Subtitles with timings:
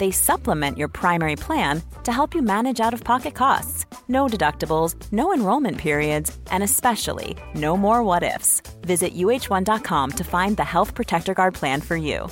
[0.00, 3.84] They supplement your primary plan to help you manage out of pocket costs.
[4.08, 8.62] No deductibles, no enrollment periods, and especially no more what ifs.
[8.80, 12.30] Visit uh1.com to find the Health Protector Guard plan for you.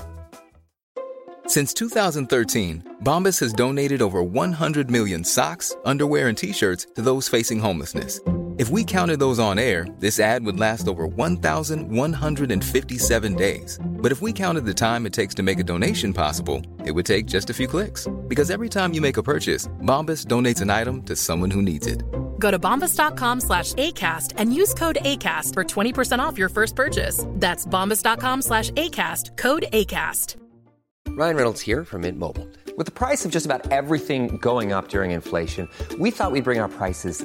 [1.46, 7.28] Since 2013, Bombas has donated over 100 million socks, underwear, and t shirts to those
[7.28, 8.20] facing homelessness.
[8.58, 13.78] If we counted those on air, this ad would last over 1,157 days.
[13.84, 17.06] But if we counted the time it takes to make a donation possible, it would
[17.06, 18.08] take just a few clicks.
[18.26, 21.86] Because every time you make a purchase, Bombas donates an item to someone who needs
[21.86, 22.02] it.
[22.40, 27.24] Go to bombas.com slash ACAST and use code ACAST for 20% off your first purchase.
[27.34, 30.34] That's bombas.com slash ACAST, code ACAST.
[31.10, 32.48] Ryan Reynolds here from Mint Mobile.
[32.76, 35.68] With the price of just about everything going up during inflation,
[36.00, 37.24] we thought we'd bring our prices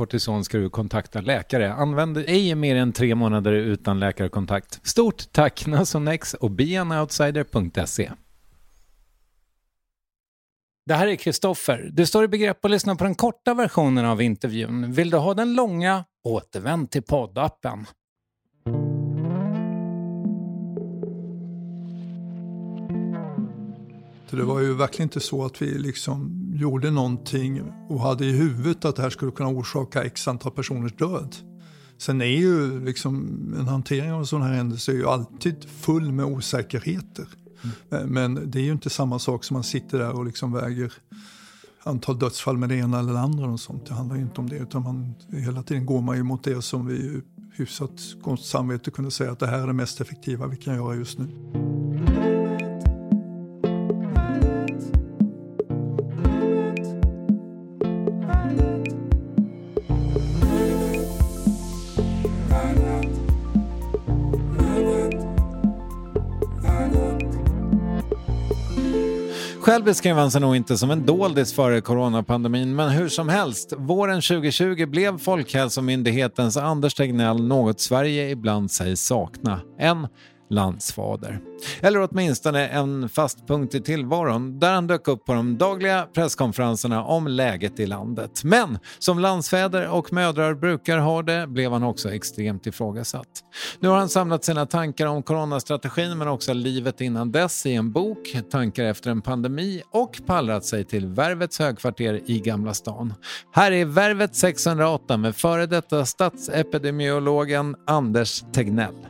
[0.00, 1.72] kortison ska du kontakta läkare.
[1.72, 4.80] Använd ej mer än tre månader utan läkarkontakt.
[4.86, 8.10] Stort tack Nasonex och beanoutsider.se.
[10.86, 11.90] Det här är Kristoffer.
[11.92, 14.92] Du står i begrepp att lyssna på den korta versionen av intervjun.
[14.92, 16.04] Vill du ha den långa?
[16.24, 17.86] Återvänd till poddappen.
[24.36, 28.84] Det var ju verkligen inte så att vi liksom gjorde någonting och hade i huvudet
[28.84, 31.36] att det här skulle kunna orsaka x antal personers död.
[31.98, 33.16] Sen är ju liksom
[33.58, 37.26] en hantering av sån här händelse är ju alltid full med osäkerheter.
[37.90, 38.08] Mm.
[38.08, 40.92] Men det är ju inte samma sak som man sitter där och liksom väger
[41.82, 43.46] antal dödsfall med det ena eller det andra.
[43.46, 43.86] Och sånt.
[43.86, 46.62] Det handlar ju inte om det utan man, hela tiden går man ju mot det
[46.62, 47.20] som vi
[47.52, 50.94] hyfsat gott samvete kunde säga att det här är det mest effektiva vi kan göra
[50.94, 51.59] just nu.
[69.80, 73.72] Själv beskrev han sig nog inte som en doldis före coronapandemin, men hur som helst,
[73.76, 79.60] våren 2020 blev Folkhälsomyndighetens Anders Tegnell något Sverige ibland sägs sakna.
[79.78, 80.06] En
[80.50, 81.40] landsfader.
[81.80, 87.04] Eller åtminstone en fast punkt i tillvaron där han dök upp på de dagliga presskonferenserna
[87.04, 88.44] om läget i landet.
[88.44, 93.26] Men som landsfäder och mödrar brukar ha det blev han också extremt ifrågasatt.
[93.80, 97.92] Nu har han samlat sina tankar om coronastrategin men också livet innan dess i en
[97.92, 103.14] bok, Tankar efter en pandemi och pallrat sig till Värvets högkvarter i Gamla stan.
[103.52, 109.09] Här är Värvet 608 med före detta statsepidemiologen Anders Tegnell.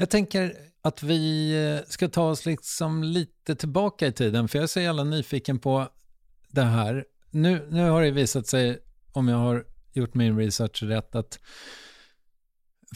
[0.00, 4.62] Jag tänker att vi eh, ska ta oss liksom lite tillbaka i tiden, för jag
[4.62, 5.88] är så jävla nyfiken på
[6.48, 7.04] det här.
[7.30, 8.78] Nu, nu har det visat sig,
[9.12, 11.38] om jag har gjort min research rätt, att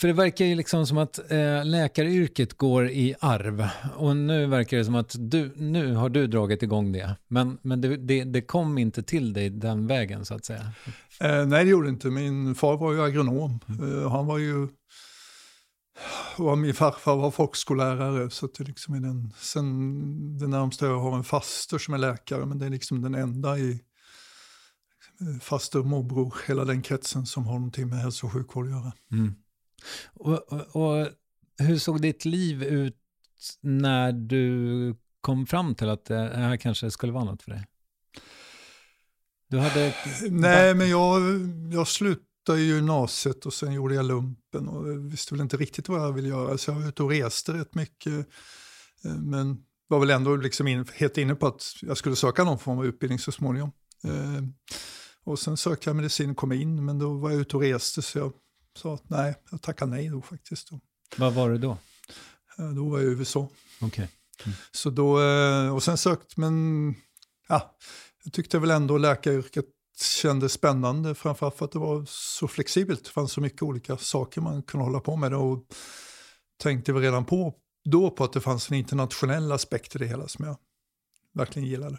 [0.00, 3.68] för det verkar ju liksom som att eh, läkaryrket går i arv.
[3.96, 7.16] Och nu verkar det som att du, nu har du dragit igång det.
[7.28, 10.72] Men, men det, det, det kom inte till dig den vägen så att säga.
[11.20, 12.10] Eh, nej, det gjorde inte.
[12.10, 13.60] Min far var ju agronom.
[13.68, 14.68] Eh, han var ju
[16.36, 21.00] Och min farfar var folkskollärare så att det liksom är den, sen det närmsta jag
[21.00, 23.80] har en faster som är läkare men det är liksom den enda i
[25.40, 28.92] faster, morbror, hela den kretsen som har någonting med hälso och sjukvård att göra.
[29.12, 29.34] Mm.
[30.14, 31.08] Och, och, och,
[31.58, 32.98] hur såg ditt liv ut
[33.60, 37.66] när du kom fram till att det här kanske skulle vara något för dig?
[39.48, 39.94] Du hade...
[40.30, 41.20] Nej, men jag,
[41.72, 46.00] jag slutade i gymnasiet och sen gjorde jag lumpen och visste väl inte riktigt vad
[46.00, 46.58] jag ville göra.
[46.58, 48.26] Så jag var ute och reste rätt mycket.
[49.04, 52.58] Eh, men var väl ändå liksom in, helt inne på att jag skulle söka någon
[52.58, 53.72] form av utbildning så småningom.
[54.04, 54.42] Eh,
[55.24, 58.02] och sen sökte jag medicin och kom in, men då var jag ute och reste
[58.02, 58.32] så jag
[58.76, 60.68] sa att nej, jag tackade nej då faktiskt.
[61.16, 61.78] Vad var det då?
[62.58, 63.48] Eh, då var jag i USA.
[63.80, 64.06] Okay.
[64.44, 64.56] Mm.
[64.72, 65.18] Så då,
[65.74, 66.94] och sen sökt, men
[67.48, 67.76] ja,
[68.24, 69.64] jag tyckte väl ändå läkaryrket
[70.00, 73.04] kändes spännande, framförallt för att det var så flexibelt.
[73.04, 75.34] Det fanns så mycket olika saker man kunde hålla på med.
[75.34, 75.64] Och
[76.62, 77.54] tänkte väl redan på,
[77.84, 80.56] då på att det fanns en internationell aspekt i det hela som jag
[81.34, 81.98] verkligen gillade.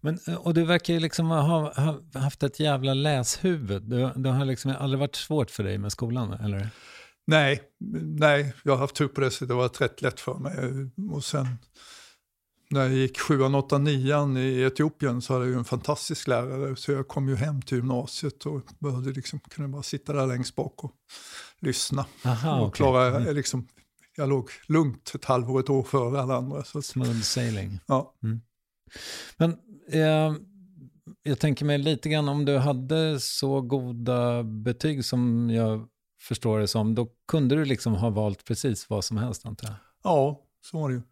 [0.00, 3.82] Men, eh, och du verkar ju liksom ha, ha haft ett jävla läshuvud.
[3.82, 6.68] Det, det har liksom aldrig varit svårt för dig med skolan, eller?
[7.26, 7.62] Nej,
[8.18, 9.48] nej, jag har haft tur på det sättet.
[9.48, 10.54] Det var rätt lätt för mig.
[11.12, 11.46] Och sen
[12.70, 16.76] när jag gick 7 8 9 i Etiopien så hade jag en fantastisk lärare.
[16.76, 20.56] Så jag kom ju hem till gymnasiet och behövde liksom, kunde bara sitta där längst
[20.56, 20.92] bak och
[21.60, 22.06] lyssna.
[22.24, 23.36] Aha, och klara, mm.
[23.36, 23.68] liksom,
[24.16, 26.64] jag låg lugnt ett halvår, ett år före alla andra.
[26.64, 27.80] Så Smooth sailing.
[27.86, 28.14] Ja.
[28.22, 28.40] Mm.
[29.36, 29.50] Men
[29.92, 30.36] eh,
[31.22, 35.86] jag tänker mig lite grann om du hade så goda betyg som jag
[36.20, 39.76] förstår det som, då kunde du liksom ha valt precis vad som helst antar jag?
[40.02, 41.02] Ja, så var det ju.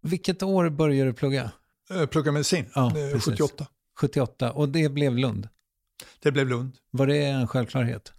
[0.00, 1.50] Vilket år började du plugga?
[1.88, 3.66] Jag plugga medicin, ja, 78.
[3.96, 5.48] 78, och det blev Lund?
[6.22, 6.76] Det blev Lund.
[6.90, 8.12] Var det en självklarhet?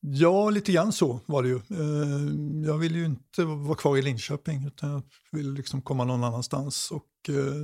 [0.00, 1.56] Ja, lite grann så var det ju.
[1.56, 5.02] Eh, jag ville ju inte vara kvar i Linköping utan jag
[5.32, 6.90] ville liksom komma någon annanstans.
[6.90, 7.54] Och eh,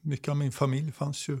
[0.00, 1.38] mycket av min familj fanns ju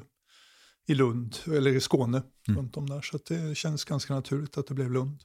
[0.86, 2.60] i Lund, eller i Skåne, mm.
[2.60, 3.00] runt om där.
[3.00, 5.22] Så det känns ganska naturligt att det blev Lund.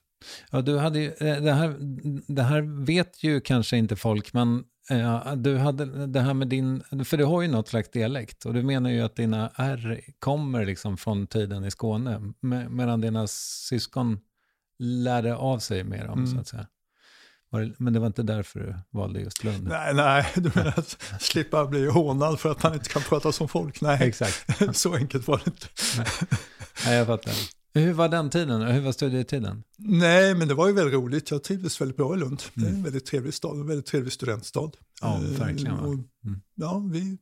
[0.50, 1.76] Ja, du hade ju, eh, det, här,
[2.34, 6.82] det här vet ju kanske inte folk, men äh, du hade det här med din,
[7.04, 10.64] för du har ju något slags dialekt och du menar ju att dina R kommer
[10.64, 14.20] liksom från tiden i Skåne, med, medan dina syskon
[14.78, 16.34] lärde av sig mer om, mm.
[16.34, 16.66] så att säga.
[17.78, 19.68] Men det var inte därför du valde just Lund?
[19.68, 23.48] Nej, nej du menar att slippa bli hånad för att man inte kan prata som
[23.48, 23.80] folk?
[23.80, 24.46] Nej, Exakt.
[24.76, 25.66] så enkelt var det inte.
[25.96, 26.06] Nej,
[26.84, 27.32] nej jag fattar.
[27.80, 28.62] Hur var den tiden?
[28.62, 29.62] Hur var studietiden?
[29.78, 31.30] Nej, men det var ju väldigt roligt.
[31.30, 32.42] Jag trivdes väldigt bra i Lund.
[32.42, 32.52] Mm.
[32.54, 32.82] Det är en mm.
[32.82, 34.70] väldigt trevlig stad, en väldigt trevlig studentstad.
[35.00, 35.78] Ja, verkligen.
[35.78, 36.40] Och, mm.
[36.54, 37.18] Ja, vi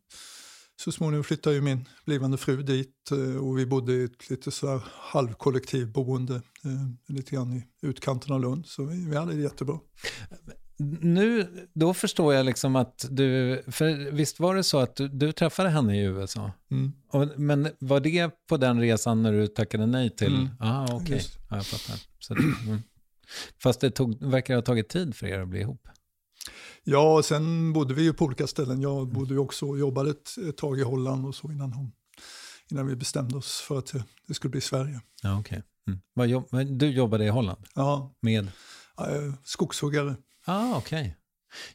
[0.77, 4.51] så småningom flyttade ju min blivande fru dit eh, och vi bodde i ett lite
[4.51, 8.67] så här halvkollektivboende eh, lite grann i utkanten av Lund.
[8.67, 9.79] Så vi, vi hade det jättebra.
[11.01, 15.33] Nu, då förstår jag liksom att du, för visst var det så att du, du
[15.33, 16.53] träffade henne i USA?
[16.71, 16.93] Mm.
[17.11, 20.35] Och, men var det på den resan när du tackade nej till?
[20.35, 20.49] Mm.
[20.61, 20.97] Ah, okej.
[20.97, 21.21] Okay.
[21.51, 22.01] Ja, jag fattar.
[22.19, 22.83] Så, mm.
[23.63, 25.89] Fast det tog, verkar ha tagit tid för er att bli ihop?
[26.85, 28.81] Ja, sen bodde vi ju på olika ställen.
[28.81, 31.93] Jag bodde ju också och jobbade ett, ett tag i Holland och så innan, hon,
[32.71, 33.93] innan vi bestämde oss för att
[34.27, 35.01] det skulle bli Sverige.
[35.23, 35.63] Ja, okay.
[35.87, 36.79] Mm.
[36.79, 37.67] Du jobbade i Holland?
[37.75, 38.15] Ja.
[38.21, 38.49] Med?
[39.45, 40.17] Skogshuggare.
[40.45, 41.01] Ah, okej.
[41.01, 41.13] Okay.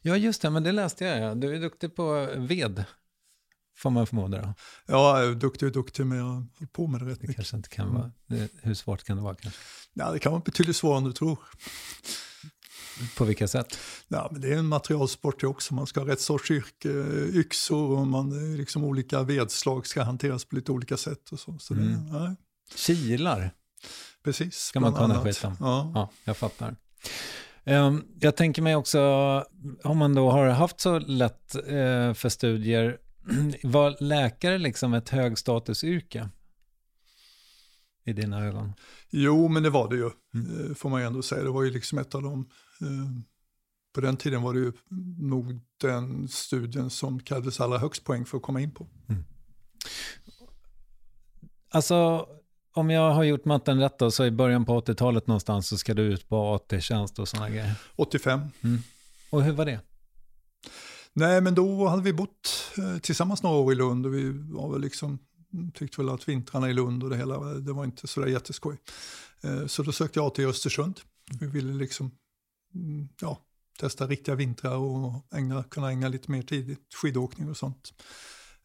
[0.01, 1.19] Ja, just det, men det läste jag.
[1.19, 1.35] Ja.
[1.35, 2.83] Du är duktig på ved,
[3.77, 4.41] får man förmoda.
[4.41, 4.53] Då.
[4.85, 7.35] Ja, duktig och duktig, men jag håller på med det rätt det mycket.
[7.35, 9.59] Kanske inte kan vara, det, hur svårt kan det vara kanske?
[9.93, 11.37] Ja, det kan vara betydligt svårare än du tror.
[13.17, 13.77] På vilka sätt?
[14.07, 15.73] Ja, men det är en materialsport också.
[15.73, 16.89] Man ska ha rätt sorts yrke,
[17.39, 21.29] yxor och man, liksom olika vedslag ska hanteras på lite olika sätt.
[21.31, 21.57] Och så.
[21.59, 21.87] Så mm.
[21.87, 22.35] det, ja.
[22.75, 23.51] Kilar?
[24.23, 24.55] Precis.
[24.55, 25.91] Ska man kunna skita ja.
[25.95, 26.75] ja, jag fattar.
[27.65, 28.99] Um, jag tänker mig också,
[29.83, 32.97] om man då har haft så lätt uh, för studier,
[33.63, 36.29] var läkare liksom ett högstatusyrke?
[38.03, 38.73] I dina ögon?
[39.09, 40.69] Jo, men det var det ju, mm.
[40.69, 41.43] Eh, får man ju ändå säga.
[41.43, 42.49] Det var ju liksom ett av de
[42.81, 43.21] Eh,
[43.93, 44.71] på den tiden var det ju
[45.17, 48.87] nog den studien som krävdes allra högst poäng för att komma in på.
[49.09, 49.23] Mm.
[51.69, 52.27] Alltså,
[52.73, 55.93] om jag har gjort matten rätt då, så i början på 80-talet någonstans så ska
[55.93, 57.75] du ut på AT-tjänst och sådana grejer.
[57.95, 58.39] 85.
[58.61, 58.79] Mm.
[59.29, 59.79] Och hur var det?
[61.13, 64.71] Nej, men då hade vi bott eh, tillsammans några år i Lund och vi var
[64.71, 65.19] väl liksom,
[65.73, 68.77] tyckte väl att vintrarna i Lund och det hela, det var inte sådär jätteskoj.
[69.43, 70.99] Eh, så då sökte jag AT i Östersund.
[71.39, 72.11] Vi ville liksom
[72.75, 73.41] Mm, ja,
[73.79, 77.93] testa riktiga vintrar och ägna, kunna ägna lite mer tid i skidåkning och sånt.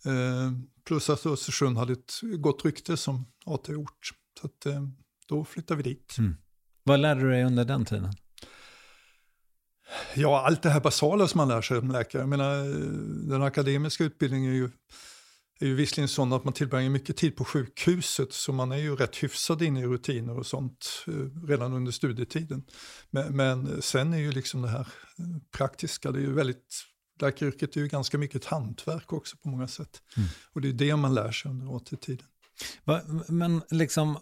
[0.07, 0.53] Eh,
[0.85, 4.11] plus att Östersund hade ett gott rykte som AT-ort.
[4.41, 4.89] Så att, eh,
[5.29, 6.19] då flyttade vi dit.
[6.19, 6.37] Mm.
[6.83, 8.13] Vad lärde du dig under den tiden?
[10.15, 12.23] Ja, allt det här basala som man lär sig som läkare.
[12.23, 12.65] Jag menar,
[13.29, 14.71] den akademiska utbildningen är ju,
[15.61, 18.97] är ju visserligen sån att man tillbringar mycket tid på sjukhuset så man är ju
[18.97, 22.65] rätt hyfsad inne i rutiner och sånt eh, redan under studietiden.
[23.11, 25.25] Men, men sen är ju liksom det här eh,
[25.57, 26.85] praktiska, det är ju väldigt
[27.21, 30.03] Läkaryrket är ju ganska mycket ett hantverk också på många sätt.
[30.17, 30.29] Mm.
[30.53, 32.27] Och det är det man lär sig under AT-tiden.
[33.29, 34.19] Men liksom,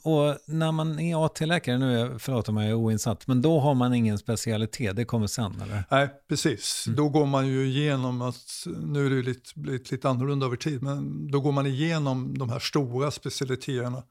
[0.47, 4.19] när man är AT-läkare, nu förlåt om jag är oinsatt, men då har man ingen
[4.19, 5.85] specialitet, det kommer sen eller?
[5.91, 6.87] Nej, precis.
[6.87, 6.97] Mm.
[6.97, 10.57] Då går man ju igenom, att, nu är det ju lite, blivit lite annorlunda över
[10.57, 14.03] tid, men då går man igenom de här stora specialiteterna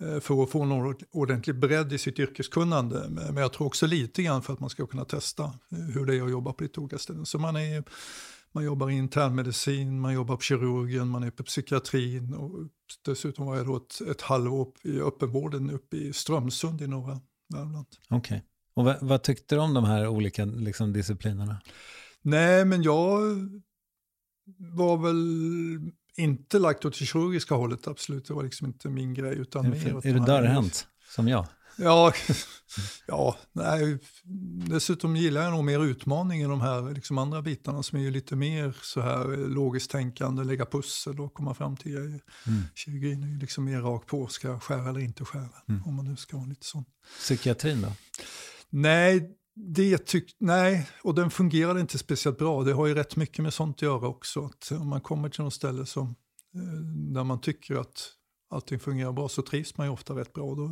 [0.00, 3.06] för att få en ordentlig bredd i sitt yrkeskunnande.
[3.08, 6.16] Men jag tror också lite grann för att man ska kunna testa eh, hur det
[6.16, 7.26] är att jobba på lite olika ställen.
[7.26, 7.84] Så man är
[8.52, 12.50] man jobbar i internmedicin, man jobbar på kirurgen, man är på psykiatrin och
[13.04, 17.86] dessutom var jag då ett, ett halvår i öppenvården uppe i Strömsund i norra Värmland.
[18.08, 18.18] Okej.
[18.18, 18.40] Okay.
[18.74, 21.60] Och vad, vad, tyckte du om de här olika liksom, disciplinerna?
[22.22, 23.20] Nej, men jag
[24.58, 28.28] var väl inte lagt åt det kirurgiska hållet, absolut.
[28.28, 29.34] Det var liksom inte min grej.
[29.38, 31.46] Utan är, mer är du dörrhänt, som jag?
[31.76, 32.12] Ja,
[33.06, 33.98] ja nej,
[34.68, 38.10] dessutom gillar jag nog mer utmaning än de här liksom andra bitarna som är ju
[38.10, 42.20] lite mer så här logiskt tänkande, lägga pussel och komma fram till grejer.
[42.46, 42.62] Mm.
[42.74, 45.48] Kirurgin är ju liksom mer rakt på, ska jag skära eller inte skära?
[45.68, 45.82] Mm.
[45.86, 46.84] Om man nu ska vara lite sån.
[47.18, 47.92] Psykiatrin då?
[48.70, 52.64] Nej, det tyck, nej, och den fungerade inte speciellt bra.
[52.64, 54.44] Det har ju rätt mycket med sånt att göra också.
[54.44, 56.08] Att om man kommer till något ställe som,
[56.54, 56.60] eh,
[57.14, 58.12] där man tycker att
[58.50, 60.54] allting fungerar bra så trivs man ju ofta rätt bra.
[60.54, 60.62] Då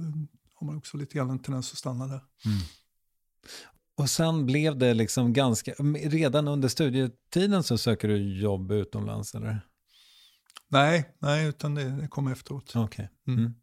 [0.55, 2.21] har man också lite grann en tendens att stanna där.
[2.45, 2.59] Mm.
[3.97, 5.73] Och sen blev det liksom ganska,
[6.05, 9.61] redan under studietiden så söker du jobb utomlands eller?
[10.69, 12.77] Nej, nej utan det, det kom efteråt.
[12.77, 13.07] Okay.
[13.27, 13.39] Mm.
[13.39, 13.55] Mm.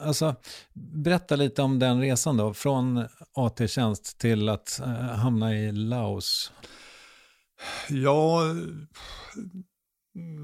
[0.00, 0.34] Alltså,
[0.74, 6.52] berätta lite om den resan då, från AT-tjänst till att uh, hamna i Laos.
[7.88, 8.40] Ja,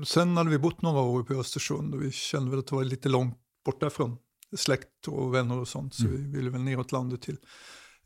[0.06, 2.84] sen hade vi bott några år på Östersund och vi kände väl att det var
[2.84, 4.16] lite långt bort därifrån
[4.56, 5.94] släkt och vänner och sånt.
[5.94, 6.16] Så mm.
[6.16, 7.36] vi ville väl neråt landet till.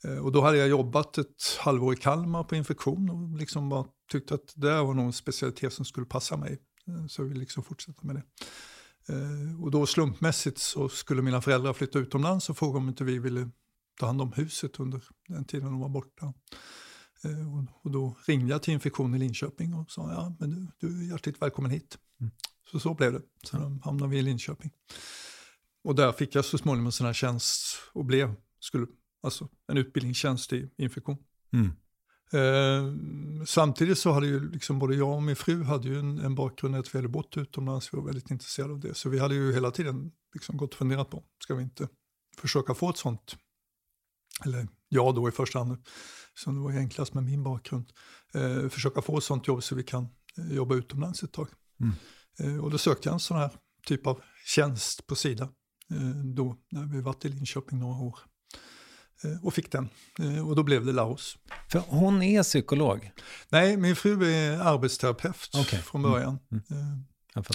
[0.05, 3.85] Eh, och då hade jag jobbat ett halvår i Kalmar på infektion och liksom bara
[4.13, 6.59] tyckte att det var någon specialitet som skulle passa mig.
[6.89, 8.23] Eh, så jag ville liksom fortsätta med det.
[9.11, 13.19] Eh, och då slumpmässigt så skulle mina föräldrar flytta utomlands och frågade om inte vi
[13.19, 13.51] ville
[14.01, 16.35] ta hand om huset under den tiden de var borta.
[17.83, 21.11] Och då ringde jag till infektion i Linköping och sa ja, men du, du är
[21.11, 21.99] hjärtligt välkommen hit.
[22.21, 22.33] Mm.
[22.71, 23.23] Så så blev det.
[23.43, 24.71] Så då hamnade vi i Linköping.
[25.85, 28.87] Och där fick jag så småningom en sån här tjänst och blev, skulle,
[29.23, 31.17] alltså en utbildningstjänst i infektion.
[31.53, 31.73] Mm.
[32.33, 32.95] Eh,
[33.47, 36.77] samtidigt så hade ju liksom både jag och min fru hade ju en, en bakgrund
[36.77, 38.95] att vi hade bott utomlands, vi var väldigt intresserade av det.
[38.95, 41.89] Så vi hade ju hela tiden liksom gått och funderat på, ska vi inte
[42.37, 43.37] försöka få ett sånt,
[44.45, 45.85] eller jag då i första hand,
[46.35, 47.93] som det var enklast med min bakgrund,
[48.35, 50.09] eh, försöka få ett sånt jobb så vi kan
[50.39, 51.49] eh, jobba utomlands ett tag.
[51.81, 51.95] Mm.
[52.39, 53.51] Eh, och då sökte jag en sån här
[53.87, 55.49] typ av tjänst på sidan.
[55.91, 58.19] Eh, då när vi varit i Linköping några år.
[59.25, 59.89] Eh, och fick den.
[60.19, 61.39] Eh, och då blev det Laos.
[61.69, 63.11] För hon är psykolog?
[63.49, 65.81] Nej, min fru är arbetsterapeut okay.
[65.81, 66.13] från mm.
[66.13, 66.39] början.
[66.51, 66.63] Mm.
[66.71, 67.05] Mm.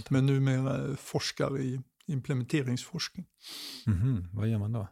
[0.10, 3.25] Men numera forskar i implementeringsforskning.
[3.88, 4.27] Mm -hmm.
[4.31, 4.88] Vad gör man då?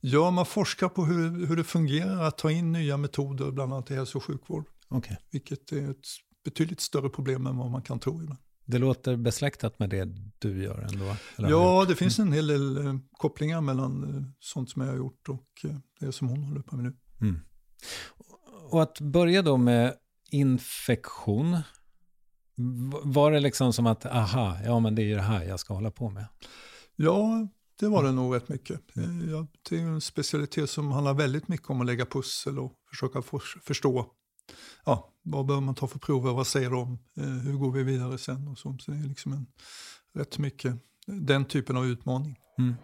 [0.00, 3.90] Ja, man forskar på hur, hur det fungerar att ta in nya metoder, bland annat
[3.90, 4.64] i hälso och sjukvård.
[4.88, 5.16] Okay.
[5.30, 6.06] Vilket är ett
[6.44, 8.40] betydligt större problem än vad man kan tro ibland.
[8.64, 11.16] Det låter besläktat med det du gör ändå?
[11.36, 15.28] ja, det finns en hel del eh, kopplingar mellan eh, sånt som jag har gjort
[15.28, 16.96] och eh, det som hon håller på med nu.
[17.20, 17.40] Mm.
[18.70, 19.94] Och att börja då med
[20.30, 21.58] infektion,
[23.04, 25.74] var det liksom som att, aha, ja men det är ju det här jag ska
[25.74, 26.26] hålla på med?
[26.96, 27.48] Ja,
[27.80, 28.96] det var det nog rätt mycket.
[28.96, 29.46] Mm.
[29.68, 33.22] Det är en specialitet som handlar väldigt mycket om att lägga pussel och försöka
[33.62, 34.06] förstå
[34.84, 38.18] ja, vad bör man ta för prover, vad säger de, eh, hur går vi vidare
[38.18, 38.76] sen och så.
[38.80, 39.46] Så det är liksom en,
[40.14, 40.74] rätt mycket
[41.06, 42.38] den typen av utmaning.
[42.58, 42.74] Mm.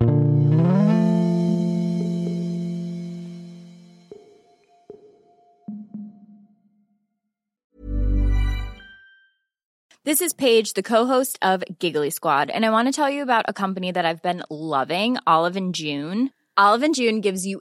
[10.05, 13.45] This is Paige, the co-host of Giggly Squad, and I want to tell you about
[13.47, 16.31] a company that I've been loving, Olive and June.
[16.57, 17.61] Olive and June gives you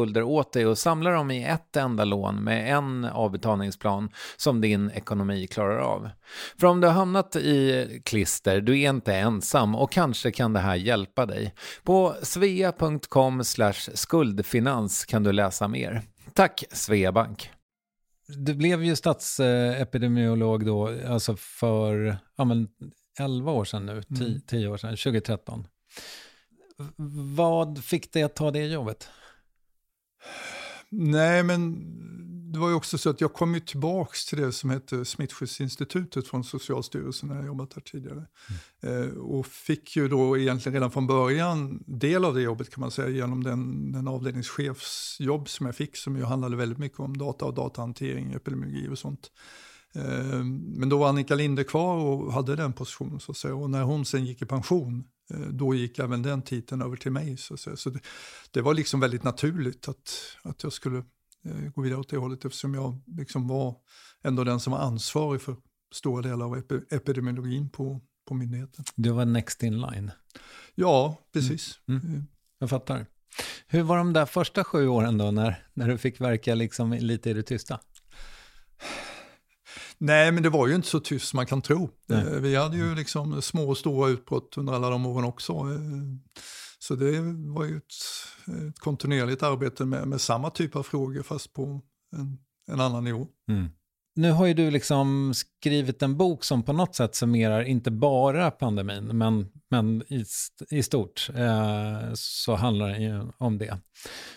[0.01, 4.91] skulder åt dig och samla dem i ett enda lån med en avbetalningsplan som din
[4.91, 6.09] ekonomi klarar av.
[6.57, 10.59] För om du har hamnat i klister, du är inte ensam och kanske kan det
[10.59, 11.53] här hjälpa dig.
[11.83, 13.43] På svea.com
[13.93, 16.01] skuldfinans kan du läsa mer.
[16.33, 17.49] Tack Sveabank!
[18.27, 22.67] Du blev ju statsepidemiolog då, alltså för ja, men
[23.19, 24.03] 11 år sedan nu,
[24.47, 24.71] 10 mm.
[24.71, 25.67] år sedan, 2013.
[27.35, 29.09] Vad fick dig att ta det jobbet?
[30.89, 31.75] Nej, men
[32.51, 36.27] det var ju också så att jag kom ju tillbaks till det som hette Smittskyddsinstitutet
[36.27, 38.27] från Socialstyrelsen när jag jobbat här tidigare.
[38.83, 39.09] Mm.
[39.09, 42.91] Eh, och fick ju då egentligen redan från början del av det jobbet kan man
[42.91, 47.45] säga genom den, den avdelningschefsjobb som jag fick som ju handlade väldigt mycket om data
[47.45, 49.31] och datahantering, epidemiologi och sånt.
[49.95, 50.43] Eh,
[50.75, 53.55] men då var Annika Linde kvar och hade den positionen så att säga.
[53.55, 55.03] Och när hon sen gick i pension
[55.49, 57.37] då gick även den titeln över till mig.
[57.37, 57.99] Så, så det,
[58.51, 60.97] det, var liksom väldigt naturligt att, att jag skulle
[61.45, 63.75] eh, gå vidare åt det hållet eftersom jag liksom var
[64.23, 65.55] ändå den som var ansvarig för
[65.93, 68.85] stora delar av epi, epidemiologin på, på myndigheten.
[68.95, 70.11] Du var next in line?
[70.75, 71.79] Ja, precis.
[71.87, 72.01] Mm.
[72.01, 72.27] Mm.
[72.59, 73.05] Jag fattar.
[73.67, 77.29] Hur var de där första sju åren då när, när du fick verka liksom lite
[77.29, 77.79] i det tysta?
[80.03, 81.89] Nej, men det var ju inte så tyst som man kan tro.
[82.07, 82.19] Nej.
[82.19, 85.53] Eh, vi hade ju liksom små och stora utbrott under alla de åren också.
[85.53, 86.37] Eh,
[86.79, 87.19] så det
[87.55, 87.83] var ju ett,
[88.69, 91.81] ett kontinuerligt arbete med, med, samma typ av frågor fast på
[92.15, 92.37] en,
[92.71, 93.27] en annan nivå.
[93.49, 93.69] Mm.
[94.15, 98.51] Nu har ju du liksom skrivit en bok som på något sätt summerar inte bara
[98.51, 100.25] pandemin, men, men i,
[100.69, 103.77] i stort eh, så handlar det ju om det.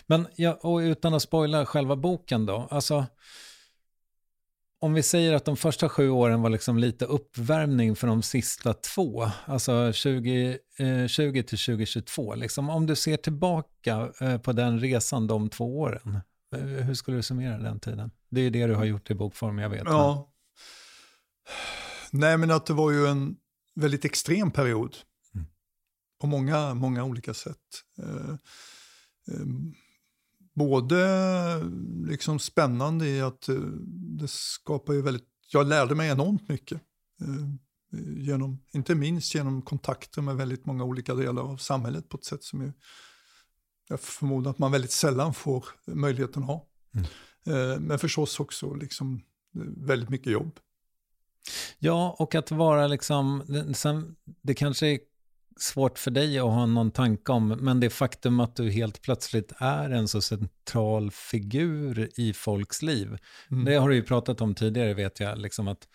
[0.05, 3.05] Men ja, och utan att spoila själva boken då, alltså
[4.79, 8.73] om vi säger att de första sju åren var liksom lite uppvärmning för de sista
[8.73, 15.27] två, alltså 2020 eh, till 2022, liksom, om du ser tillbaka eh, på den resan
[15.27, 16.19] de två åren,
[16.55, 18.11] eh, hur skulle du summera den tiden?
[18.29, 19.83] Det är ju det du har gjort i bokform, jag vet.
[19.85, 20.31] Ja.
[22.11, 22.19] Men...
[22.21, 23.35] Nej, men att det var ju en
[23.75, 24.95] väldigt extrem period
[25.33, 25.47] mm.
[26.21, 27.57] på många, många olika sätt.
[30.55, 31.71] Eh, eh, både
[32.07, 33.55] liksom spännande i att eh,
[34.19, 36.81] det skapar ju väldigt, jag lärde mig enormt mycket.
[37.21, 37.49] Eh,
[38.17, 42.43] genom, inte minst genom kontakter med väldigt många olika delar av samhället på ett sätt
[42.43, 42.71] som ju
[43.87, 46.65] jag förmodar att man väldigt sällan får möjligheten att ha.
[46.93, 47.83] Mm.
[47.83, 49.21] Men förstås också liksom
[49.77, 50.59] väldigt mycket jobb.
[51.79, 53.43] Ja, och att vara liksom,
[53.75, 54.99] sen, det kanske är
[55.59, 59.51] svårt för dig att ha någon tanke om, men det faktum att du helt plötsligt
[59.57, 63.17] är en så central figur i folks liv.
[63.51, 63.65] Mm.
[63.65, 65.87] Det har du ju pratat om tidigare vet jag, liksom att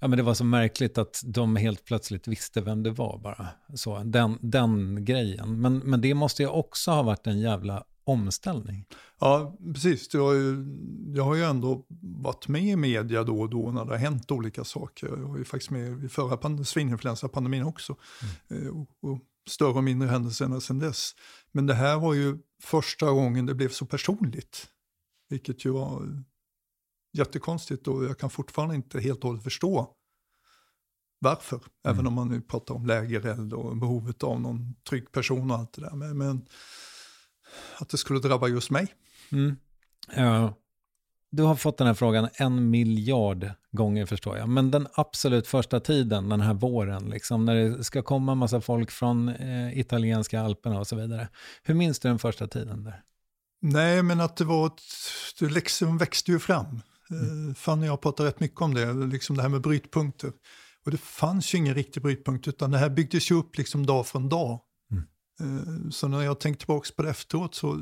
[0.00, 3.48] ja, men det var så märkligt att de helt plötsligt visste vem du var bara.
[3.74, 5.60] Så, den, den grejen.
[5.60, 8.86] Men, men det måste ju också ha varit en jävla omställning.
[9.18, 10.14] Ja, precis.
[10.14, 10.66] Jag har, ju,
[11.14, 14.30] jag har ju ändå varit med i media då och då när det har hänt
[14.30, 15.06] olika saker.
[15.06, 17.96] Jag var ju faktiskt med i förra svininfluensapandemin också.
[18.50, 18.76] Mm.
[18.76, 21.14] Och, och större och mindre händelser sedan dess.
[21.52, 24.66] Men det här var ju första gången det blev så personligt.
[25.28, 26.24] Vilket ju var
[27.12, 29.94] jättekonstigt och jag kan fortfarande inte helt och hållet förstå
[31.18, 31.56] varför.
[31.56, 31.68] Mm.
[31.94, 35.72] Även om man nu pratar om lägereld och behovet av någon trygg person och allt
[35.72, 35.94] det där.
[35.94, 36.46] Men, men
[37.78, 38.86] att det skulle drabba just mig.
[39.32, 39.56] Mm.
[40.16, 40.54] Ja.
[41.30, 44.48] Du har fått den här frågan en miljard gånger förstår jag.
[44.48, 48.60] Men den absolut första tiden, den här våren, liksom, när det ska komma en massa
[48.60, 51.28] folk från eh, italienska alperna och så vidare.
[51.62, 53.02] Hur minns du den första tiden där?
[53.60, 56.80] Nej, men att det var ett, liksom växte ju fram.
[57.10, 57.54] Mm.
[57.54, 60.32] Fanny och jag pratade rätt mycket om det, liksom det här med brytpunkter.
[60.84, 64.06] Och det fanns ju ingen riktig brytpunkt, utan det här byggdes ju upp liksom dag
[64.06, 64.60] från dag.
[65.40, 65.92] Mm.
[65.92, 67.80] Så när jag tänkte tillbaka på det efteråt så,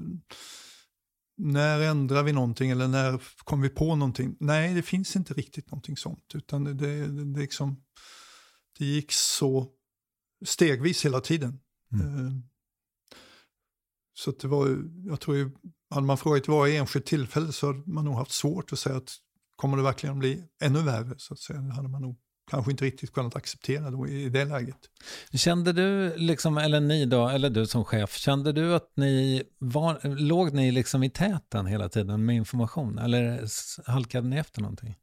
[1.36, 4.36] när ändrar vi någonting eller när kom vi på någonting?
[4.40, 7.84] Nej, det finns inte riktigt någonting sånt, utan det, det, det, liksom,
[8.78, 9.72] det gick så
[10.44, 11.60] stegvis hela tiden.
[11.92, 12.26] Mm.
[12.26, 12.32] Eh,
[14.14, 15.50] så det var, jag tror ju,
[15.90, 19.10] hade man frågat varje enskilt tillfälle så hade man nog haft svårt att säga att
[19.56, 21.14] kommer det verkligen bli ännu värre?
[21.18, 21.60] Så att säga.
[21.60, 22.18] Det hade man nog
[22.50, 24.78] kanske inte riktigt kunnat acceptera då i det läget.
[25.32, 30.00] Kände du, liksom, eller ni då, eller du som chef, kände du att ni var,
[30.18, 32.98] låg ni liksom i täten hela tiden med information?
[32.98, 33.44] Eller
[33.90, 34.94] halkade ni efter någonting?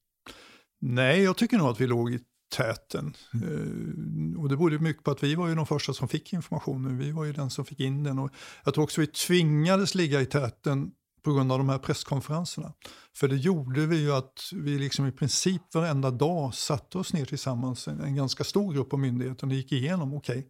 [0.82, 2.19] Nej, jag tycker nog att vi låg i
[2.56, 3.13] täten.
[3.34, 4.34] Mm.
[4.36, 6.97] Uh, och det berodde mycket på att vi var ju de första som fick informationen.
[6.97, 8.19] Vi var ju den som fick in den.
[8.19, 8.32] Och
[8.65, 12.73] jag tror också vi tvingades ligga i täten på grund av de här presskonferenserna.
[13.13, 17.25] För det gjorde vi ju att vi liksom i princip varenda dag satte oss ner
[17.25, 20.49] tillsammans, en, en ganska stor grupp av myndigheter och gick igenom, okej, okay,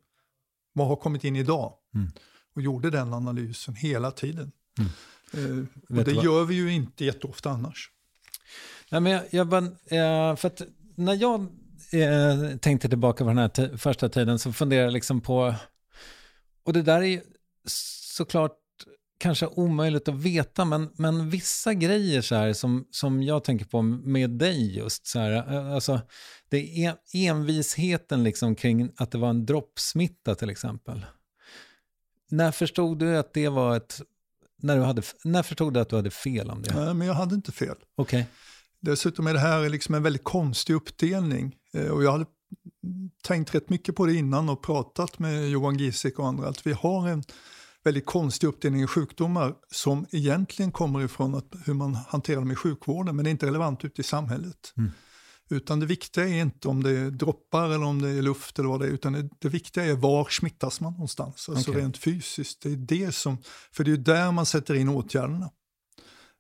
[0.73, 1.73] vad har kommit in idag?
[1.95, 2.12] Mm.
[2.55, 4.51] Och gjorde den analysen hela tiden.
[5.34, 5.67] Mm.
[5.89, 7.91] Eh, det gör vi ju inte jätteofta annars.
[8.91, 10.51] Nej, men jag, jag bara, eh, för
[10.95, 11.41] när jag
[11.91, 15.55] eh, tänkte tillbaka på den här första tiden så funderade jag liksom på,
[16.63, 17.21] och det där är
[17.67, 18.55] såklart
[19.19, 23.82] kanske omöjligt att veta, men, men vissa grejer så här som, som jag tänker på
[23.82, 26.01] med dig just så här, eh, alltså
[26.49, 31.05] det är envisheten liksom kring att det var en droppsmitta till exempel.
[32.29, 34.01] När förstod du att det var ett,
[34.62, 36.86] när, du hade, när förstod du att du hade fel om det?
[36.86, 37.75] Nej, men jag hade inte fel.
[37.95, 38.21] Okej.
[38.21, 38.23] Okay.
[38.82, 41.55] Dessutom är det här liksom en väldigt konstig uppdelning.
[41.73, 42.25] Eh, och jag hade
[43.23, 46.47] tänkt rätt mycket på det innan och pratat med Johan Giesek och andra.
[46.47, 47.23] Att vi har en
[47.83, 52.55] väldigt konstig uppdelning i sjukdomar som egentligen kommer ifrån att, hur man hanterar dem i
[52.55, 54.73] sjukvården men det är inte relevant ute i samhället.
[54.77, 54.91] Mm.
[55.51, 58.69] Utan det viktiga är inte om det är droppar eller om det är luft eller
[58.69, 61.81] vad det är, utan det, det viktiga är var smittas man någonstans, alltså okay.
[61.81, 62.61] rent fysiskt.
[62.61, 63.37] Det är det som,
[63.71, 65.49] för det är där man sätter in åtgärderna.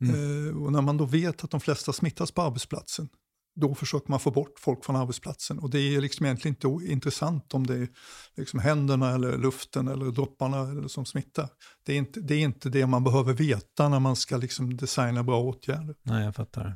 [0.01, 0.47] Mm.
[0.47, 3.09] Eh, och när man då vet att de flesta smittas på arbetsplatsen,
[3.55, 5.59] då försöker man få bort folk från arbetsplatsen.
[5.59, 7.87] Och det är liksom egentligen inte intressant om det är
[8.35, 11.49] liksom händerna eller luften eller dropparna eller som smittar.
[11.83, 15.23] Det är, inte, det är inte det man behöver veta när man ska liksom designa
[15.23, 15.95] bra åtgärder.
[16.03, 16.75] Nej, jag fattar.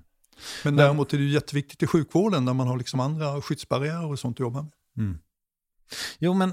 [0.63, 4.19] Men däremot är det ju jätteviktigt i sjukvården där man har liksom andra skyddsbarriärer och
[4.19, 4.71] sånt att jobba med.
[4.97, 5.17] Mm.
[6.19, 6.51] Jo, men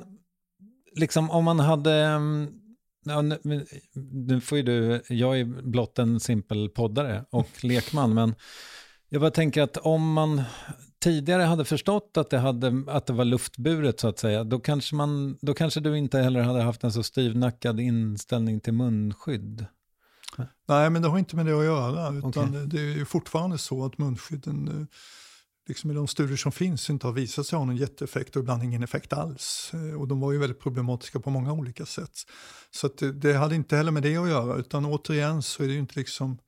[0.96, 1.94] liksom om man hade...
[1.94, 2.48] Mm,
[3.04, 3.66] ja, nu,
[4.12, 8.34] nu får ju du, jag är blott en simpel poddare och lekman, men
[9.12, 10.42] jag bara tänker att om man
[11.02, 14.94] tidigare hade förstått att det, hade, att det var luftburet så att säga, då kanske,
[14.94, 19.66] man, då kanske du inte heller hade haft en så styvnackad inställning till munskydd.
[20.68, 22.08] Nej, men det har inte med det att göra.
[22.08, 22.66] Utan okay.
[22.66, 24.86] Det är ju fortfarande så att munskydden, eh,
[25.68, 28.62] liksom i de studier som finns, inte har visat sig ha någon jätteeffekt och ibland
[28.62, 29.70] ingen effekt alls.
[29.74, 32.12] Eh, och de var ju väldigt problematiska på många olika sätt.
[32.70, 35.72] Så det, det, hade inte heller med det att göra, utan återigen så är det
[35.72, 36.38] ju inte liksom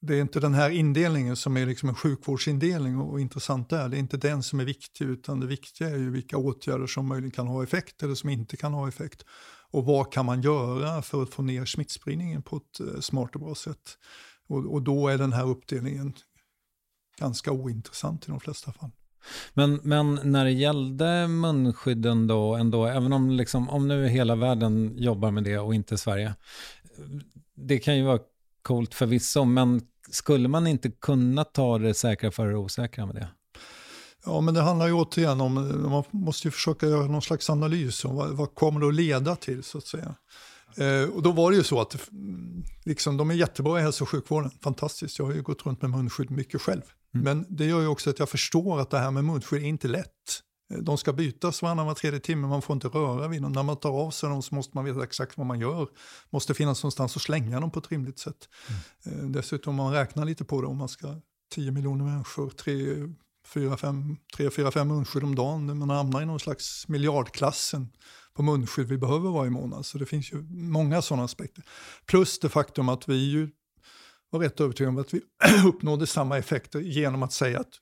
[0.00, 3.88] det är inte den här indelningen som är liksom en sjukvårdsindelning och, och intressant där.
[3.88, 7.06] Det är inte den som är viktig utan det viktiga är ju vilka åtgärder som
[7.08, 9.24] möjligen kan ha effekt eller som inte kan ha effekt.
[9.70, 13.40] Och vad kan man göra för att få ner smittspridningen på ett eh, smart och
[13.40, 13.98] bra sätt.
[14.48, 16.14] Och, och då är den här uppdelningen
[17.18, 18.90] ganska ointressant i de flesta fall.
[19.54, 24.94] Men, men när det gällde munskydden då, ändå, även om, liksom, om nu hela världen
[24.96, 26.34] jobbar med det och inte Sverige,
[27.54, 28.20] det kan ju vara
[28.68, 33.28] coolt förvisso, men skulle man inte kunna ta det säkra för det osäkra med det?
[34.24, 35.54] Ja, men det handlar ju återigen om,
[35.90, 39.36] man måste ju försöka göra någon slags analys om vad, vad kommer det att leda
[39.36, 40.14] till så att säga.
[40.76, 41.96] Eh, och då var det ju så att
[42.84, 45.18] liksom, de är jättebra i hälso och sjukvården, fantastiskt.
[45.18, 46.82] Jag har ju gått runt med munskydd mycket själv.
[47.14, 47.24] Mm.
[47.24, 49.88] Men det gör ju också att jag förstår att det här med munskydd är inte
[49.88, 50.42] lätt.
[50.70, 53.52] Eh, de ska bytas varannan var tredje timme, man får inte röra vid dem.
[53.52, 55.88] När man tar av sig dem så måste man veta exakt vad man gör.
[56.30, 58.48] måste finnas någonstans att slänga dem på ett rimligt sätt.
[59.06, 59.18] Mm.
[59.20, 61.20] Eh, dessutom om man räknar lite på det, om man ska
[61.54, 62.74] 10 miljoner människor, 3,
[63.46, 65.78] 4, 5, 3, 4, 5 munskydd om dagen.
[65.78, 67.88] Man hamnar i någon slags miljardklassen
[68.34, 69.86] på munskydd vi behöver varje månad.
[69.86, 71.64] Så det finns ju många sådana aspekter.
[72.06, 73.50] Plus det faktum att vi ju
[74.30, 75.20] var rätt övertygade om att vi
[75.66, 77.74] uppnådde samma effekter genom att säga att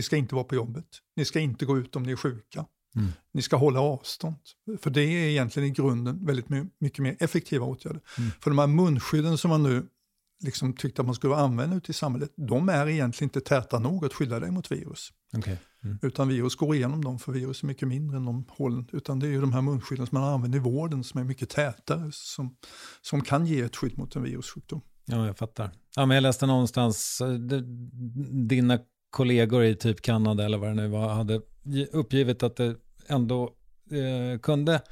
[0.00, 0.86] ni ska inte vara på jobbet.
[1.16, 2.66] Ni ska inte gå ut om ni är sjuka.
[2.96, 3.08] Mm.
[3.32, 4.36] Ni ska hålla avstånd.
[4.80, 6.48] För det är egentligen i grunden väldigt
[6.80, 8.00] mycket mer effektiva åtgärder.
[8.18, 8.30] Mm.
[8.40, 9.86] För de här munskydden som man nu
[10.44, 14.04] liksom tyckte att man skulle använda ute i samhället, de är egentligen inte täta nog
[14.04, 15.12] att skydda dig mot virus.
[15.38, 15.56] Okay.
[15.84, 15.98] Mm.
[16.02, 18.88] Utan virus går igenom dem, för virus är mycket mindre än de hålen.
[18.92, 21.48] Utan det är ju de här munskydden som man använder i vården som är mycket
[21.48, 22.56] tätare, som,
[23.02, 24.80] som kan ge ett skydd mot en virussjukdom.
[25.04, 25.70] Ja, jag fattar.
[25.96, 27.28] Ja, men jag läste någonstans, eh,
[28.46, 28.78] dina
[29.10, 31.40] kollegor i typ Kanada eller vad det nu var, hade
[31.92, 33.54] uppgivit att det ändå
[33.90, 34.82] eh, kunde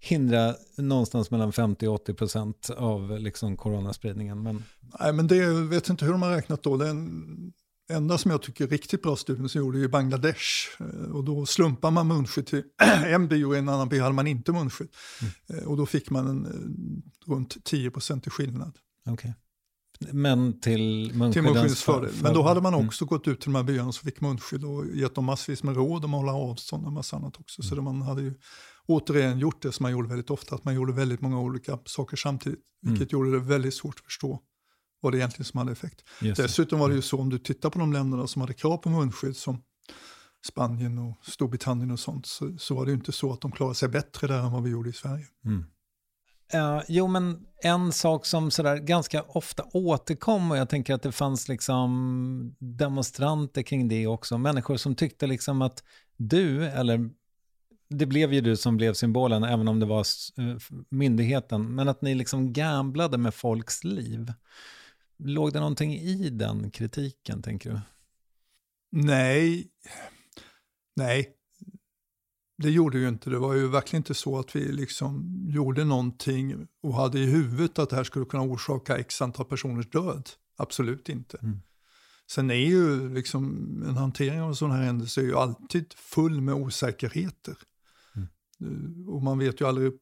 [0.00, 4.42] hindra någonstans mellan 50 och 80 procent av liksom coronaspridningen.
[4.42, 4.64] Men...
[5.00, 6.76] Nej, men det jag vet inte hur de har räknat då.
[6.76, 7.52] Den
[7.90, 10.44] enda som jag tycker är riktigt bra studien som gjorde i Bangladesh.
[10.80, 12.62] Eh, och då slumpar man munskydd till
[13.06, 14.88] en by och i en annan by hade man inte munskydd.
[15.20, 15.62] Mm.
[15.62, 18.78] Eh, och då fick man en, eh, runt 10 procent i skillnad.
[19.06, 19.32] Okay.
[20.12, 22.12] Men till munskyddens fördel.
[22.22, 22.86] Men då hade man mm.
[22.86, 23.08] också mm.
[23.08, 26.04] gått ut till de här byarna som fick munskydd och gett dem massvis med råd
[26.04, 27.62] om att hålla avstånd och massa annat också.
[27.62, 27.76] Mm.
[27.76, 28.34] Så man hade ju
[28.86, 32.16] återigen gjort det som man gjorde väldigt ofta, att man gjorde väldigt många olika saker
[32.16, 32.64] samtidigt.
[32.82, 32.94] Mm.
[32.94, 34.40] Vilket gjorde det väldigt svårt att förstå
[35.00, 36.04] vad det egentligen som hade effekt.
[36.36, 37.02] Dessutom var det ju mm.
[37.02, 39.62] så, om du tittar på de länderna som hade krav på munskydd, som
[40.46, 43.74] Spanien och Storbritannien och sånt, så, så var det ju inte så att de klarade
[43.74, 45.26] sig bättre där än vad vi gjorde i Sverige.
[45.44, 45.64] Mm.
[46.54, 51.12] Uh, jo, men en sak som sådär ganska ofta återkom och jag tänker att det
[51.12, 54.38] fanns liksom demonstranter kring det också.
[54.38, 55.84] Människor som tyckte liksom att
[56.16, 57.10] du, eller
[57.88, 60.04] det blev ju du som blev symbolen, även om det var
[60.38, 60.56] uh,
[60.88, 64.32] myndigheten, men att ni liksom gamblade med folks liv.
[65.18, 67.80] Låg det någonting i den kritiken, tänker du?
[68.92, 69.66] Nej,
[70.96, 71.34] nej,
[72.62, 73.30] det gjorde ju inte.
[73.30, 77.78] Det var ju verkligen inte så att vi liksom gjorde någonting och hade i huvudet
[77.78, 80.28] att det här skulle kunna orsaka x antal personers död.
[80.56, 81.38] Absolut inte.
[81.42, 81.60] Mm.
[82.30, 83.44] Sen är ju liksom
[83.88, 87.56] en hantering av sån här händelse är ju alltid full med osäkerheter.
[88.16, 88.28] Mm.
[88.60, 89.92] Eh, och man vet ju aldrig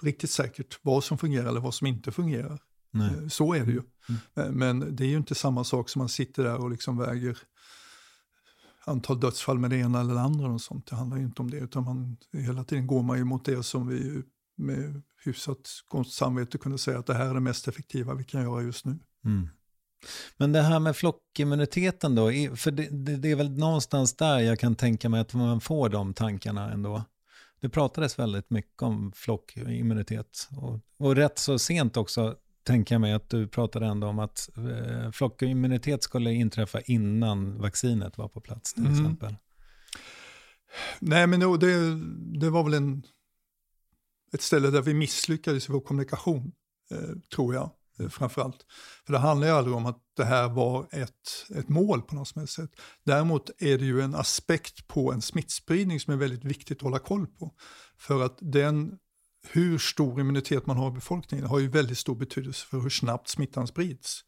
[0.00, 2.60] riktigt säkert vad som fungerar eller vad som inte fungerar.
[2.90, 3.10] Nej.
[3.10, 3.82] Eh, så är det ju.
[4.08, 4.20] Mm.
[4.34, 7.38] Eh, men det är ju inte samma sak som man sitter där och liksom väger
[8.86, 10.48] antal dödsfall med det ena eller det andra.
[10.48, 10.86] Och sånt.
[10.86, 13.62] Det handlar ju inte om det, utan man, hela tiden går man ju mot det
[13.62, 14.22] som vi
[14.56, 18.42] med hyfsat gott samvete kunde säga att det här är det mest effektiva vi kan
[18.42, 18.98] göra just nu.
[19.24, 19.48] Mm.
[20.36, 24.58] Men det här med flockimmuniteten då, för det, det, det, är väl någonstans där jag
[24.58, 27.04] kan tänka mig att man får de tankarna ändå.
[27.60, 33.12] Det pratades väldigt mycket om flockimmunitet och, och rätt så sent också tänker jag mig
[33.12, 38.74] att du pratade ändå om att eh, flockimmunitet skulle inträffa innan vaccinet var på plats
[38.74, 38.98] till mm.
[38.98, 39.36] exempel.
[41.00, 41.94] Nej, men det,
[42.40, 43.02] det var väl en,
[44.32, 46.52] ett ställe där vi misslyckades i vår kommunikation,
[46.90, 48.66] eh, tror jag, eh, framförallt.
[49.06, 52.28] För det handlar ju aldrig om att det här var ett, ett mål på något
[52.28, 52.70] som helst sätt.
[53.04, 56.98] Däremot är det ju en aspekt på en smittspridning som är väldigt viktigt att hålla
[56.98, 57.54] koll på.
[57.98, 58.98] För att den
[59.50, 63.28] hur stor immunitet man har i befolkningen har ju väldigt stor betydelse för hur snabbt
[63.28, 64.24] smittan sprids.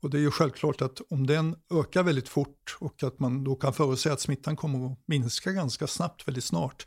[0.00, 3.54] Och det är ju självklart att om den ökar väldigt fort och att man då
[3.56, 6.86] kan förutse att smittan kommer att minska ganska snabbt väldigt snart,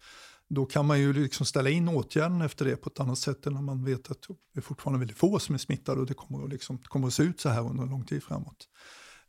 [0.50, 3.56] då kan man ju liksom ställa in åtgärden efter det på ett annat sätt än
[3.56, 4.22] om man vet att
[4.54, 7.14] det är fortfarande väldigt få som är smittade och det kommer att, liksom, kommer att
[7.14, 8.68] se ut så här under en lång tid framåt.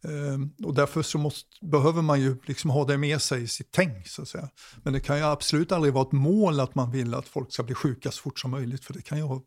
[0.05, 3.69] Ehm, och därför så måste, behöver man ju liksom ha det med sig i sitt
[3.71, 4.09] tänk.
[4.09, 4.49] Så att säga.
[4.83, 7.63] Men det kan ju absolut aldrig vara ett mål att man vill att folk ska
[7.63, 8.85] bli sjuka så fort som möjligt.
[8.85, 9.43] För det kan ju ha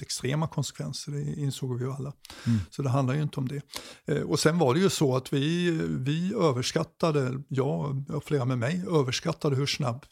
[0.00, 2.12] extrema konsekvenser, det insåg vi ju alla.
[2.46, 2.58] Mm.
[2.70, 3.62] Så det handlar ju inte om det.
[4.04, 8.58] Eh, och sen var det ju så att vi, vi överskattade, jag och flera med
[8.58, 10.06] mig, överskattade hur snabb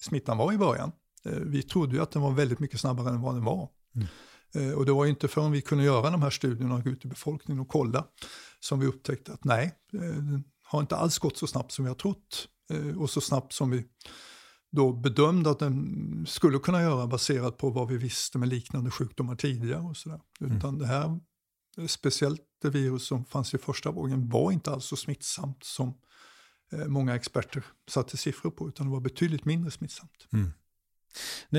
[0.00, 0.92] smittan var i början.
[1.24, 3.68] Eh, vi trodde ju att den var väldigt mycket snabbare än vad den var.
[3.94, 4.06] Mm.
[4.54, 7.04] Eh, och det var inte förrän vi kunde göra de här studierna och gå ut
[7.04, 8.06] i befolkningen och kolla
[8.60, 11.94] som vi upptäckte att nej, det har inte alls gått så snabbt som vi har
[11.94, 12.48] trott.
[12.70, 13.84] Eh, och så snabbt som vi
[14.72, 19.36] då bedömde att den skulle kunna göra baserat på vad vi visste med liknande sjukdomar
[19.36, 19.80] tidigare.
[19.80, 20.20] och så där.
[20.40, 20.78] Utan mm.
[20.78, 21.20] det här,
[21.86, 25.94] speciellt det virus som fanns i första vågen, var inte alls så smittsamt som
[26.72, 30.26] eh, många experter satte siffror på, utan det var betydligt mindre smittsamt.
[30.32, 30.52] Mm.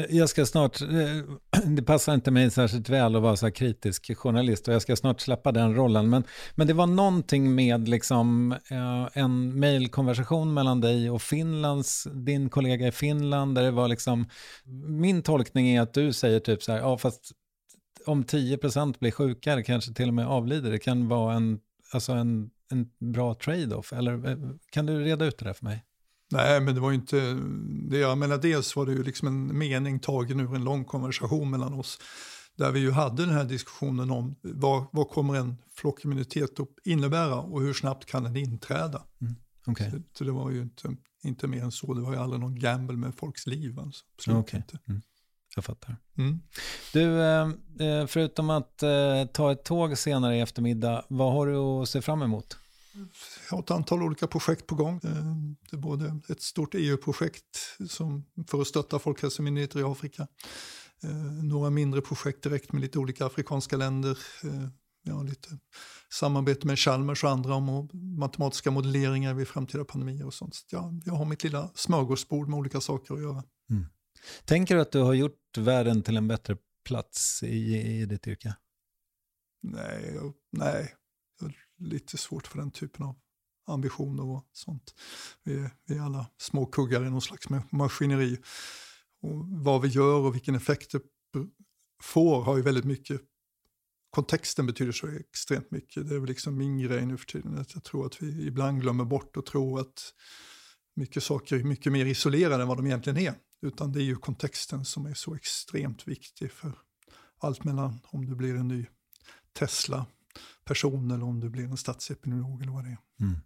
[0.09, 4.67] Jag ska snart, eh, det passar inte mig särskilt väl att vara så kritisk journalist
[4.67, 6.09] och jag ska snart släppa den rollen.
[6.09, 6.23] Men,
[6.55, 12.87] men det var någonting med liksom, eh, en mejlkonversation mellan dig och Finlands, din kollega
[12.87, 14.25] i Finland, där det var liksom,
[14.87, 17.31] min tolkning är att du säger typ så här, ja fast
[18.05, 21.59] om 10% blir sjuka, kanske till och med avlider, det kan vara en,
[21.91, 23.93] alltså en, en bra trade-off.
[23.93, 24.37] Eller eh,
[24.71, 25.83] kan du reda ut det där för mig?
[26.31, 27.33] Nej, men det var ju inte
[27.89, 27.97] det.
[27.97, 31.73] Jag menar, dels var det ju liksom en mening tagen ur en lång konversation mellan
[31.73, 31.99] oss.
[32.55, 37.35] Där vi ju hade den här diskussionen om vad, vad kommer en flockimmunitet att innebära
[37.35, 39.03] och hur snabbt kan den inträda.
[39.21, 39.35] Mm,
[39.65, 39.91] okay.
[39.91, 41.93] så, så, det var ju inte, inte mer än så.
[41.93, 43.79] Det var ju aldrig någon gamble med folks liv.
[43.79, 44.31] Alltså.
[44.31, 44.61] Okay.
[44.87, 45.01] Mm.
[45.55, 45.95] Jag fattar.
[46.17, 46.39] Mm.
[46.93, 51.55] Du, eh, eh, förutom att eh, ta ett tåg senare i eftermiddag, vad har du
[51.57, 52.57] att se fram emot?
[53.49, 54.99] Jag har ett antal olika projekt på gång.
[55.03, 55.36] Eh,
[55.69, 57.77] det är både ett stort EU-projekt
[58.47, 60.27] för att stötta folkhälsomyndigheter i Afrika.
[61.03, 64.17] Eh, några mindre projekt direkt med lite olika afrikanska länder.
[64.43, 64.67] Eh,
[65.03, 65.49] ja, lite
[66.13, 70.55] samarbete med Chalmers och andra om matematiska modelleringar vid framtida pandemier och sånt.
[70.55, 73.43] Så ja, jag har mitt lilla smörgåsbord med olika saker att göra.
[73.69, 73.86] Mm.
[74.45, 78.55] Tänker du att du har gjort världen till en bättre plats i, i ditt yrke?
[79.62, 80.19] Nej,
[80.51, 80.93] nej,
[81.77, 83.15] lite svårt för den typen av
[83.67, 84.95] ambitioner och sånt.
[85.43, 88.37] Vi är, vi är alla små kuggar i någon slags maskineri.
[89.21, 91.01] Och vad vi gör och vilken effekt det
[92.03, 93.21] får har ju väldigt mycket
[94.09, 96.09] kontexten betyder så extremt mycket.
[96.09, 97.57] Det är väl liksom min grej nu för tiden.
[97.57, 100.13] Att jag tror att vi ibland glömmer bort och tror att
[100.95, 103.33] mycket saker är mycket mer isolerade än vad de egentligen är.
[103.61, 106.79] Utan det är ju kontexten som är så extremt viktig för
[107.39, 108.85] allt mellan om det blir en ny
[109.53, 110.05] Tesla
[110.65, 113.25] person eller om du blir en statsepidemiolog eller vad det är.
[113.25, 113.39] Mm.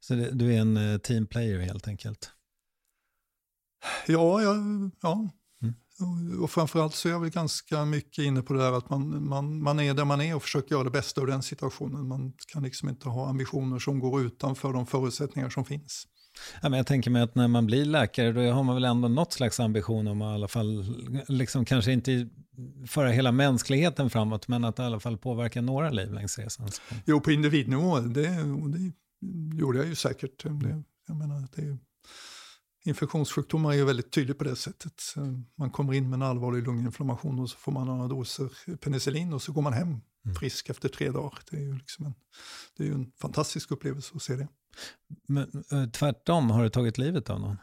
[0.00, 2.30] Så det, du är en uh, teamplayer helt enkelt?
[4.06, 4.54] Ja, ja,
[5.02, 5.30] ja.
[5.62, 5.74] Mm.
[6.00, 9.28] Och, och framförallt så är jag väl ganska mycket inne på det där att man,
[9.28, 12.08] man, man är där man är och försöker göra det bästa av den situationen.
[12.08, 16.06] Man kan liksom inte ha ambitioner som går utanför de förutsättningar som finns.
[16.62, 19.08] Ja, men jag tänker mig att när man blir läkare då har man väl ändå
[19.08, 20.84] något slags ambition om att i alla fall,
[21.28, 22.28] liksom kanske inte
[22.86, 26.68] föra hela mänskligheten framåt, men att i alla fall påverka några liv längs resan.
[27.04, 28.28] Jo, på individnivå, det,
[28.68, 28.92] det
[29.58, 30.42] gjorde jag ju säkert.
[30.42, 31.78] Det, jag menar, det
[32.84, 35.02] infektionssjukdomar är ju väldigt tydligt på det sättet.
[35.58, 39.42] Man kommer in med en allvarlig lunginflammation och så får man några doser penicillin och
[39.42, 40.34] så går man hem mm.
[40.40, 41.38] frisk efter tre dagar.
[41.50, 42.14] Det är ju liksom en,
[42.76, 44.48] det är en fantastisk upplevelse att se det.
[45.28, 47.56] Men eh, tvärtom, har du tagit livet av någon?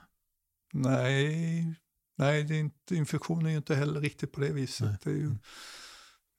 [0.73, 1.75] Nej,
[2.17, 5.01] nej det är inte, infektion är ju inte heller riktigt på det viset.
[5.03, 5.39] Det är, ju, mm.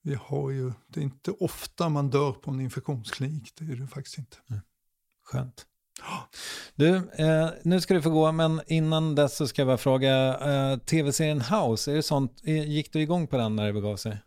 [0.03, 3.87] vi har ju, det är inte ofta man dör på en infektionsklinik, det är det
[3.87, 4.37] faktiskt inte.
[4.47, 4.61] Nej.
[5.25, 5.67] Skönt.
[6.75, 10.39] Du, eh, nu ska du få gå, men innan dess så ska jag bara fråga,
[10.39, 14.19] eh, tv-serien House, är det sånt, gick du igång på den när det begav sig?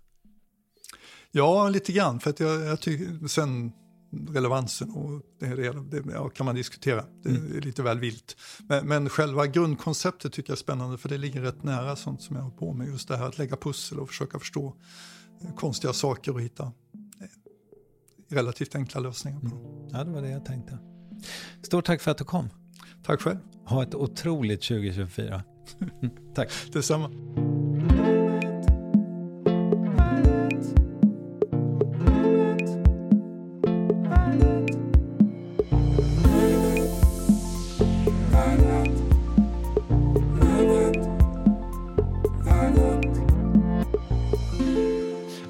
[1.31, 3.71] Ja, lite grann, för att jag, jag tycker, sen
[4.11, 7.05] relevansen och det, det, det ja, kan man diskutera.
[7.23, 7.57] Det mm.
[7.57, 8.37] är lite väl vilt.
[8.67, 12.35] Men, men, själva grundkonceptet tycker jag är spännande för det ligger rätt nära sånt som
[12.35, 12.87] jag har på med.
[12.87, 14.75] Just det här att lägga pussel och försöka förstå
[15.43, 16.71] eh, konstiga saker och hitta eh,
[18.29, 19.59] relativt enkla lösningar på dem.
[19.59, 19.89] Mm.
[19.91, 20.77] Ja, det var det jag tänkte.
[21.61, 22.49] Stort tack för att du kom.
[23.03, 23.37] Tack själv.
[23.65, 25.43] Ha ett otroligt 2024.
[26.35, 26.51] tack.
[26.71, 27.48] Detsamma.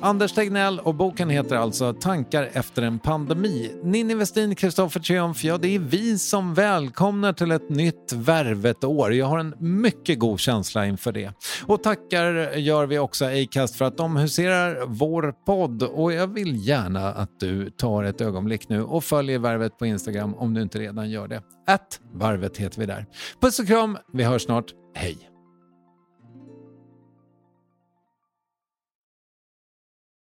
[0.10, 3.72] Anders Tegnell och boken heter alltså Tankar efter en pandemi.
[3.84, 9.14] Ninni Westin, Kristoffer Triumf, ja det är vi som välkomnar till ett nytt värvet-år.
[9.14, 11.32] Jag har en mycket god känsla inför det.
[11.66, 16.68] Och tackar gör vi också Acast för att de huserar vår podd och jag vill
[16.68, 20.80] gärna att du tar ett ögonblick nu och följer Värvet på Instagram om du inte
[20.80, 21.42] redan gör det.
[21.68, 23.06] Att Varvet heter vi där.
[23.42, 24.66] Puss och kram, vi hörs snart.
[24.96, 25.29] Hej!